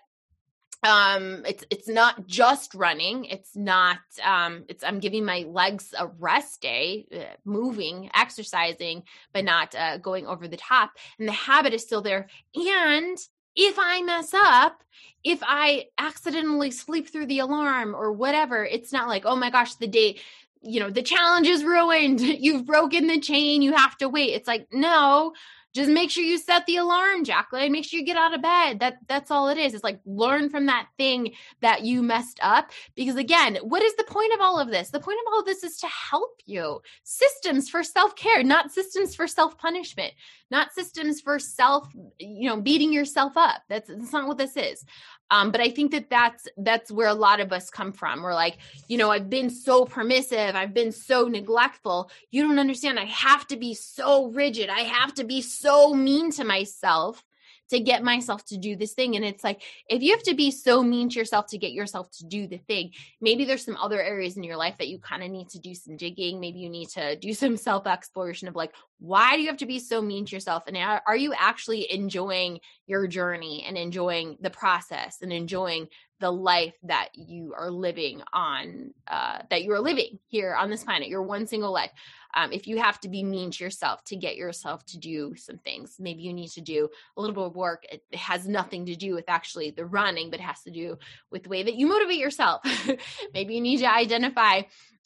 um 0.83 1.43
it's 1.47 1.63
it's 1.71 1.87
not 1.87 2.27
just 2.27 2.75
running 2.75 3.25
it's 3.25 3.55
not 3.55 3.97
um 4.23 4.63
it's 4.69 4.83
i'm 4.83 4.99
giving 4.99 5.25
my 5.25 5.43
legs 5.47 5.93
a 5.97 6.05
rest 6.05 6.61
day 6.61 7.07
uh, 7.15 7.35
moving 7.45 8.11
exercising 8.13 9.01
but 9.33 9.43
not 9.43 9.73
uh, 9.73 9.97
going 9.97 10.27
over 10.27 10.47
the 10.47 10.57
top 10.57 10.91
and 11.17 11.27
the 11.27 11.33
habit 11.33 11.73
is 11.73 11.81
still 11.81 12.03
there 12.03 12.27
and 12.53 13.17
if 13.57 13.75
i 13.77 14.01
mess 14.03 14.33
up 14.33 14.83
if 15.25 15.39
i 15.41 15.85
accidentally 15.97 16.71
sleep 16.71 17.09
through 17.09 17.25
the 17.25 17.39
alarm 17.39 17.93
or 17.93 18.13
whatever 18.13 18.63
it's 18.63 18.93
not 18.93 19.09
like 19.09 19.23
oh 19.25 19.35
my 19.35 19.49
gosh 19.49 19.75
the 19.75 19.87
day 19.87 20.17
you 20.61 20.79
know 20.79 20.89
the 20.89 21.01
challenge 21.01 21.47
is 21.47 21.63
ruined. 21.63 22.19
You've 22.21 22.65
broken 22.65 23.07
the 23.07 23.19
chain. 23.19 23.61
You 23.61 23.73
have 23.73 23.97
to 23.97 24.09
wait. 24.09 24.33
It's 24.33 24.47
like 24.47 24.67
no 24.71 25.33
just 25.77 25.89
make 25.91 26.09
sure 26.09 26.23
you 26.23 26.37
set 26.37 26.65
the 26.65 26.77
alarm 26.77 27.23
jacqueline. 27.23 27.71
Make 27.71 27.85
sure 27.85 27.99
you 27.99 28.05
get 28.05 28.17
out 28.17 28.33
of 28.33 28.41
bed. 28.41 28.79
That 28.79 28.97
that's 29.07 29.29
all 29.29 29.47
it 29.47 29.57
is. 29.57 29.73
It's 29.73 29.83
like 29.83 29.99
learn 30.05 30.49
from 30.49 30.65
that 30.65 30.87
thing 30.97 31.33
that 31.61 31.83
you 31.83 32.01
messed 32.01 32.39
up. 32.41 32.71
Because 32.95 33.15
again 33.15 33.57
what 33.61 33.83
is 33.83 33.95
the 33.95 34.03
point 34.03 34.33
of 34.33 34.41
all 34.41 34.59
of 34.59 34.69
this? 34.69 34.89
The 34.89 34.99
point 34.99 35.19
of 35.25 35.31
all 35.31 35.39
of 35.39 35.45
this 35.45 35.63
is 35.63 35.77
to 35.77 35.87
help 35.87 36.41
you. 36.45 36.81
Systems 37.03 37.69
for 37.69 37.83
self-care 37.83 38.43
not 38.43 38.71
systems 38.71 39.15
for 39.15 39.27
self-punishment 39.27 40.13
not 40.49 40.73
systems 40.73 41.21
for 41.21 41.37
self 41.37 41.87
you 42.19 42.49
know 42.49 42.59
beating 42.59 42.91
yourself 42.91 43.33
up. 43.37 43.61
That's 43.69 43.89
that's 43.89 44.11
not 44.11 44.27
what 44.27 44.37
this 44.37 44.57
is 44.57 44.83
um, 45.29 45.51
but 45.51 45.61
I 45.61 45.69
think 45.69 45.91
that 45.91 46.09
that's 46.09 46.47
that's 46.57 46.91
where 46.91 47.07
a 47.07 47.13
lot 47.13 47.39
of 47.39 47.51
us 47.51 47.69
come 47.69 47.91
from. 47.91 48.21
We're 48.21 48.33
like, 48.33 48.57
you 48.87 48.97
know, 48.97 49.11
I've 49.11 49.29
been 49.29 49.49
so 49.49 49.85
permissive, 49.85 50.55
I've 50.55 50.73
been 50.73 50.91
so 50.91 51.27
neglectful. 51.27 52.09
You 52.31 52.43
don't 52.43 52.59
understand. 52.59 52.99
I 52.99 53.05
have 53.05 53.45
to 53.47 53.57
be 53.57 53.73
so 53.73 54.27
rigid. 54.27 54.69
I 54.69 54.81
have 54.81 55.13
to 55.15 55.23
be 55.23 55.41
so 55.41 55.93
mean 55.93 56.31
to 56.31 56.43
myself 56.43 57.23
to 57.69 57.79
get 57.79 58.03
myself 58.03 58.45
to 58.45 58.57
do 58.57 58.75
this 58.75 58.93
thing. 58.93 59.15
And 59.15 59.25
it's 59.25 59.43
like, 59.43 59.61
if 59.89 60.01
you 60.01 60.11
have 60.11 60.23
to 60.23 60.35
be 60.35 60.51
so 60.51 60.81
mean 60.81 61.09
to 61.09 61.19
yourself 61.19 61.47
to 61.47 61.57
get 61.57 61.73
yourself 61.73 62.09
to 62.11 62.25
do 62.25 62.47
the 62.47 62.57
thing, 62.57 62.91
maybe 63.19 63.45
there's 63.45 63.65
some 63.65 63.77
other 63.77 64.01
areas 64.01 64.37
in 64.37 64.43
your 64.43 64.57
life 64.57 64.77
that 64.77 64.87
you 64.87 64.99
kind 64.99 65.23
of 65.23 65.29
need 65.29 65.49
to 65.49 65.59
do 65.59 65.75
some 65.75 65.97
digging. 65.97 66.39
Maybe 66.39 66.59
you 66.59 66.69
need 66.69 66.89
to 66.89 67.15
do 67.17 67.33
some 67.33 67.57
self 67.57 67.85
exploration 67.85 68.47
of 68.47 68.55
like, 68.55 68.73
why 68.99 69.35
do 69.35 69.41
you 69.41 69.49
have 69.49 69.57
to 69.57 69.65
be 69.65 69.79
so 69.79 70.01
mean 70.01 70.25
to 70.25 70.35
yourself? 70.35 70.63
And 70.67 70.77
are 70.77 71.17
you 71.17 71.33
actually 71.37 71.91
enjoying 71.91 72.59
your 72.87 73.07
journey 73.07 73.63
and 73.67 73.77
enjoying 73.77 74.37
the 74.41 74.49
process 74.49 75.21
and 75.21 75.31
enjoying 75.31 75.87
the 76.19 76.31
life 76.31 76.73
that 76.83 77.09
you 77.13 77.53
are 77.55 77.69
living 77.69 78.23
on, 78.33 78.91
uh, 79.07 79.39
that 79.51 79.63
you 79.63 79.71
are 79.73 79.79
living 79.79 80.17
here 80.27 80.55
on 80.55 80.69
this 80.69 80.83
planet, 80.83 81.07
your 81.07 81.21
one 81.21 81.45
single 81.45 81.71
life? 81.71 81.91
um, 82.37 82.51
if 82.51 82.67
you 82.67 82.77
have 82.77 82.99
to 82.99 83.09
be 83.09 83.23
mean 83.23 83.51
to 83.51 83.63
yourself 83.63 84.03
to 84.05 84.15
get 84.15 84.35
yourself 84.35 84.85
to 84.85 84.97
do 84.97 85.35
some 85.35 85.57
things 85.57 85.95
maybe 85.99 86.21
you 86.21 86.33
need 86.33 86.49
to 86.49 86.61
do 86.61 86.87
a 87.15 87.21
little 87.21 87.35
bit 87.35 87.43
of 87.43 87.55
work 87.55 87.83
it 87.91 88.03
has 88.13 88.47
nothing 88.47 88.85
to 88.85 88.95
do 88.95 89.13
with 89.13 89.25
actually 89.27 89.71
the 89.71 89.85
running 89.85 90.29
but 90.29 90.39
it 90.39 90.43
has 90.43 90.61
to 90.61 90.71
do 90.71 90.97
with 91.31 91.43
the 91.43 91.49
way 91.49 91.63
that 91.63 91.75
you 91.75 91.87
motivate 91.87 92.17
yourself 92.17 92.61
maybe 93.33 93.55
you 93.55 93.61
need 93.61 93.79
to 93.79 93.91
identify 93.91 94.61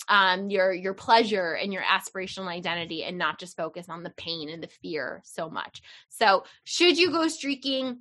um, 0.08 0.50
your 0.50 0.74
your 0.74 0.94
pleasure 0.94 1.54
and 1.54 1.72
your 1.72 1.84
aspirational 1.84 2.48
identity 2.48 3.04
and 3.04 3.18
not 3.18 3.40
just 3.40 3.58
focus 3.58 3.88
on 3.90 4.04
the 4.04 4.10
pain 4.12 4.50
and 4.50 4.64
the 4.64 4.68
fear 4.68 5.22
so 5.24 5.50
much 5.50 5.82
so 6.10 6.44
should 6.64 6.98
you 6.98 7.12
go 7.12 7.28
streaking 7.28 8.00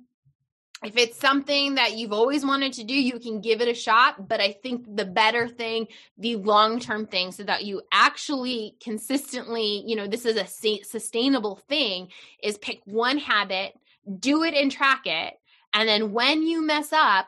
if 0.83 0.97
it's 0.97 1.19
something 1.19 1.75
that 1.75 1.95
you've 1.95 2.11
always 2.11 2.43
wanted 2.43 2.73
to 2.73 2.83
do, 2.83 2.95
you 2.95 3.19
can 3.19 3.39
give 3.39 3.61
it 3.61 3.67
a 3.67 3.73
shot. 3.73 4.27
But 4.27 4.41
I 4.41 4.51
think 4.51 4.95
the 4.95 5.05
better 5.05 5.47
thing, 5.47 5.87
the 6.17 6.37
long 6.37 6.79
term 6.79 7.05
thing, 7.05 7.31
so 7.31 7.43
that 7.43 7.65
you 7.65 7.83
actually 7.91 8.77
consistently, 8.81 9.83
you 9.85 9.95
know, 9.95 10.07
this 10.07 10.25
is 10.25 10.37
a 10.37 10.47
sustainable 10.83 11.57
thing, 11.69 12.07
is 12.41 12.57
pick 12.57 12.81
one 12.85 13.19
habit, 13.19 13.73
do 14.19 14.43
it 14.43 14.55
and 14.55 14.71
track 14.71 15.01
it. 15.05 15.35
And 15.71 15.87
then 15.87 16.13
when 16.13 16.41
you 16.43 16.65
mess 16.65 16.91
up, 16.91 17.27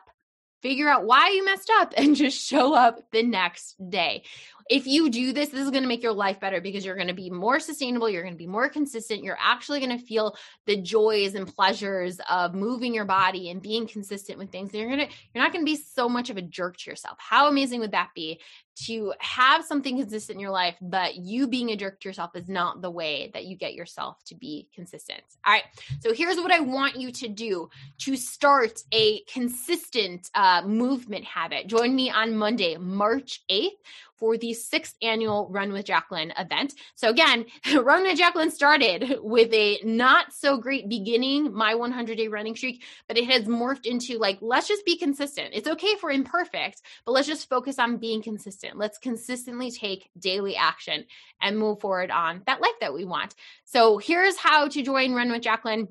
figure 0.60 0.88
out 0.88 1.04
why 1.04 1.28
you 1.28 1.44
messed 1.44 1.70
up 1.78 1.94
and 1.96 2.16
just 2.16 2.44
show 2.44 2.74
up 2.74 2.98
the 3.12 3.22
next 3.22 3.76
day 3.88 4.24
if 4.70 4.86
you 4.86 5.10
do 5.10 5.32
this, 5.32 5.50
this 5.50 5.60
is 5.60 5.70
going 5.70 5.82
to 5.82 5.88
make 5.88 6.02
your 6.02 6.12
life 6.12 6.40
better 6.40 6.60
because 6.60 6.84
you're 6.84 6.96
going 6.96 7.08
to 7.08 7.14
be 7.14 7.28
more 7.30 7.60
sustainable. 7.60 8.08
You're 8.08 8.22
going 8.22 8.34
to 8.34 8.38
be 8.38 8.46
more 8.46 8.68
consistent. 8.68 9.22
You're 9.22 9.38
actually 9.40 9.80
going 9.80 9.98
to 9.98 10.04
feel 10.04 10.36
the 10.66 10.80
joys 10.80 11.34
and 11.34 11.46
pleasures 11.46 12.18
of 12.30 12.54
moving 12.54 12.94
your 12.94 13.04
body 13.04 13.50
and 13.50 13.60
being 13.60 13.86
consistent 13.86 14.38
with 14.38 14.50
things. 14.50 14.70
And 14.72 14.80
you're 14.80 14.88
going 14.88 15.06
to, 15.06 15.14
you're 15.34 15.44
not 15.44 15.52
going 15.52 15.64
to 15.64 15.70
be 15.70 15.76
so 15.76 16.08
much 16.08 16.30
of 16.30 16.38
a 16.38 16.42
jerk 16.42 16.78
to 16.78 16.90
yourself. 16.90 17.18
How 17.18 17.48
amazing 17.48 17.80
would 17.80 17.92
that 17.92 18.10
be 18.14 18.40
to 18.86 19.14
have 19.18 19.64
something 19.64 19.98
consistent 19.98 20.36
in 20.36 20.40
your 20.40 20.50
life, 20.50 20.76
but 20.80 21.16
you 21.16 21.46
being 21.46 21.70
a 21.70 21.76
jerk 21.76 22.00
to 22.00 22.08
yourself 22.08 22.30
is 22.34 22.48
not 22.48 22.82
the 22.82 22.90
way 22.90 23.30
that 23.34 23.44
you 23.44 23.56
get 23.56 23.74
yourself 23.74 24.22
to 24.24 24.34
be 24.34 24.68
consistent. 24.74 25.22
All 25.44 25.52
right. 25.52 25.64
So 26.00 26.12
here's 26.12 26.36
what 26.36 26.50
I 26.50 26.60
want 26.60 26.96
you 26.96 27.12
to 27.12 27.28
do 27.28 27.70
to 27.98 28.16
start 28.16 28.82
a 28.92 29.20
consistent 29.22 30.30
uh, 30.34 30.62
movement 30.66 31.24
habit. 31.24 31.66
Join 31.66 31.94
me 31.94 32.10
on 32.10 32.36
Monday, 32.36 32.76
March 32.76 33.42
8th 33.50 33.70
for 34.16 34.36
the 34.38 34.54
sixth 34.54 34.96
annual 35.02 35.48
Run 35.50 35.72
with 35.72 35.86
Jacqueline 35.86 36.32
event. 36.38 36.74
So 36.94 37.10
again, 37.10 37.46
Run 37.74 38.04
with 38.04 38.16
Jacqueline 38.16 38.50
started 38.50 39.18
with 39.20 39.52
a 39.52 39.80
not 39.84 40.32
so 40.32 40.56
great 40.56 40.88
beginning, 40.88 41.52
my 41.52 41.74
100 41.74 42.16
day 42.16 42.28
running 42.28 42.56
streak, 42.56 42.84
but 43.08 43.18
it 43.18 43.26
has 43.26 43.44
morphed 43.44 43.86
into 43.86 44.18
like, 44.18 44.38
let's 44.40 44.68
just 44.68 44.84
be 44.84 44.96
consistent. 44.96 45.50
It's 45.52 45.68
okay 45.68 45.96
for 45.96 46.10
imperfect, 46.10 46.82
but 47.04 47.12
let's 47.12 47.26
just 47.26 47.48
focus 47.48 47.78
on 47.78 47.98
being 47.98 48.22
consistent. 48.64 48.78
Let's 48.78 48.98
consistently 48.98 49.70
take 49.70 50.10
daily 50.18 50.56
action 50.56 51.04
and 51.40 51.58
move 51.58 51.80
forward 51.80 52.10
on 52.10 52.42
that 52.46 52.60
life 52.60 52.74
that 52.80 52.94
we 52.94 53.04
want. 53.04 53.34
So 53.64 53.98
here's 53.98 54.36
how 54.36 54.68
to 54.68 54.82
join 54.82 55.12
Run 55.12 55.30
with 55.30 55.42
Jacqueline. 55.42 55.88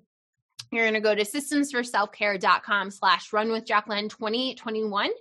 You're 0.74 0.86
going 0.86 0.95
to 0.95 1.01
go 1.01 1.13
to 1.13 1.24
systemsforselfcare.com 1.24 2.89
slash 2.89 3.31
run 3.31 3.51
with 3.51 3.65
Jacqueline 3.65 4.10
2021 4.10 5.12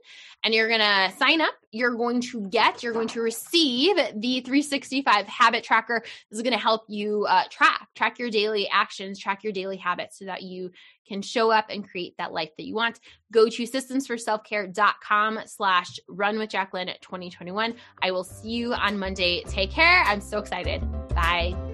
and 0.44 0.54
you're 0.54 0.68
going 0.68 0.80
to 0.80 1.12
sign 1.18 1.42
up. 1.42 1.52
You're 1.70 1.94
going 1.94 2.22
to 2.22 2.48
get, 2.48 2.82
you're 2.82 2.94
going 2.94 3.08
to 3.08 3.20
receive 3.20 3.96
the 3.96 4.40
365 4.40 5.26
habit 5.26 5.62
tracker. 5.62 6.02
This 6.30 6.38
is 6.38 6.42
going 6.42 6.54
to 6.54 6.58
help 6.58 6.84
you 6.88 7.26
uh, 7.28 7.44
track, 7.50 7.88
track 7.94 8.18
your 8.18 8.30
daily 8.30 8.68
actions, 8.72 9.18
track 9.18 9.44
your 9.44 9.52
daily 9.52 9.76
habits 9.76 10.18
so 10.18 10.24
that 10.24 10.42
you 10.42 10.70
can 11.06 11.20
show 11.20 11.50
up 11.50 11.66
and 11.68 11.88
create 11.88 12.16
that 12.16 12.32
life 12.32 12.50
that 12.56 12.64
you 12.64 12.74
want. 12.74 12.98
Go 13.30 13.48
to 13.48 13.62
systemsforselfcare.com 13.62 15.40
slash 15.46 16.00
run 16.08 16.38
with 16.38 16.48
Jacqueline 16.48 16.88
2021. 17.02 17.74
I 18.02 18.10
will 18.10 18.24
see 18.24 18.48
you 18.48 18.72
on 18.72 18.98
Monday. 18.98 19.42
Take 19.46 19.70
care. 19.70 20.02
I'm 20.06 20.22
so 20.22 20.38
excited. 20.38 20.80
Bye. 21.10 21.71